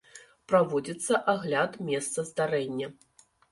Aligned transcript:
Праводзіцца 0.53 1.19
агляд 1.35 1.71
месца 1.91 2.27
здарэння. 2.33 2.93